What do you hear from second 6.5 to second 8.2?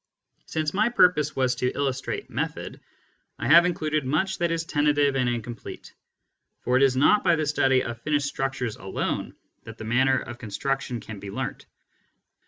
for it is not by the study of